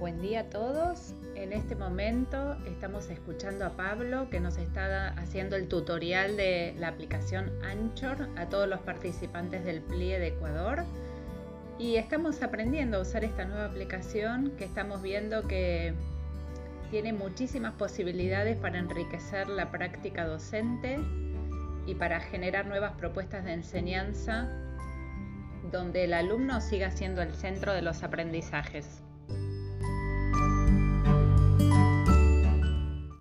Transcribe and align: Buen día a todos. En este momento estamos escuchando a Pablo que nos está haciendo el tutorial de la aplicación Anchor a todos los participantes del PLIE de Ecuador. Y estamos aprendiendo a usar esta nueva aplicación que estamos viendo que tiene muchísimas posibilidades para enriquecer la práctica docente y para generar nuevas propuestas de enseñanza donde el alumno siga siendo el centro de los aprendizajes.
Buen 0.00 0.22
día 0.22 0.40
a 0.40 0.44
todos. 0.44 1.12
En 1.34 1.52
este 1.52 1.76
momento 1.76 2.56
estamos 2.64 3.10
escuchando 3.10 3.66
a 3.66 3.76
Pablo 3.76 4.30
que 4.30 4.40
nos 4.40 4.56
está 4.56 5.08
haciendo 5.08 5.56
el 5.56 5.68
tutorial 5.68 6.38
de 6.38 6.74
la 6.78 6.88
aplicación 6.88 7.52
Anchor 7.62 8.30
a 8.38 8.46
todos 8.46 8.66
los 8.66 8.80
participantes 8.80 9.62
del 9.62 9.82
PLIE 9.82 10.18
de 10.18 10.28
Ecuador. 10.28 10.84
Y 11.78 11.96
estamos 11.96 12.42
aprendiendo 12.42 12.96
a 12.96 13.00
usar 13.02 13.24
esta 13.24 13.44
nueva 13.44 13.66
aplicación 13.66 14.52
que 14.56 14.64
estamos 14.64 15.02
viendo 15.02 15.46
que 15.46 15.92
tiene 16.90 17.12
muchísimas 17.12 17.74
posibilidades 17.74 18.56
para 18.56 18.78
enriquecer 18.78 19.50
la 19.50 19.70
práctica 19.70 20.24
docente 20.24 20.98
y 21.84 21.94
para 21.94 22.20
generar 22.20 22.64
nuevas 22.64 22.92
propuestas 22.92 23.44
de 23.44 23.52
enseñanza 23.52 24.48
donde 25.70 26.04
el 26.04 26.14
alumno 26.14 26.62
siga 26.62 26.90
siendo 26.90 27.20
el 27.20 27.34
centro 27.34 27.74
de 27.74 27.82
los 27.82 28.02
aprendizajes. 28.02 29.02